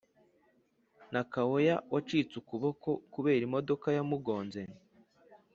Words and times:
nakawooya 1.11 1.75
wacitse 1.93 2.33
ukuboko 2.41 2.89
kubera 3.13 3.41
imodoka 3.47 3.87
yamugonze 3.97 4.61